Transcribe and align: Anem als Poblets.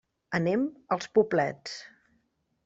Anem 0.37 0.63
als 0.95 1.09
Poblets. 1.19 1.77